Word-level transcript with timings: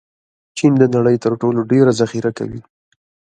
چین 0.57 0.73
د 0.81 0.83
نړۍ 0.95 1.15
تر 1.23 1.33
ټولو 1.41 1.59
ډېر 1.71 1.85
ذخیره 1.99 2.31
کوي. 2.37 2.61